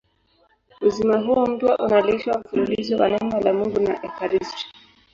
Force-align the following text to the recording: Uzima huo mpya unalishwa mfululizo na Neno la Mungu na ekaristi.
Uzima 0.81 1.17
huo 1.17 1.45
mpya 1.47 1.77
unalishwa 1.77 2.39
mfululizo 2.39 2.97
na 2.97 3.09
Neno 3.09 3.39
la 3.39 3.53
Mungu 3.53 3.79
na 3.79 4.03
ekaristi. 4.05 4.67